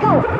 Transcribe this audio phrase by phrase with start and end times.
[0.00, 0.39] go.